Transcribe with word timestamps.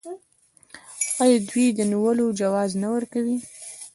آیا 1.23 1.37
دوی 1.49 1.67
د 1.77 1.79
نیولو 1.91 2.25
جواز 2.39 2.71
نه 2.81 2.87
ورکوي؟ 2.95 3.37